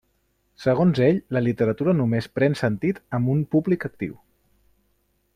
Segons 0.61 1.01
ell, 1.07 1.19
la 1.37 1.43
literatura 1.47 1.93
només 1.99 2.29
pren 2.39 2.57
sentit 2.63 3.01
amb 3.19 3.33
un 3.35 3.43
públic 3.57 3.85
actiu. 3.91 4.17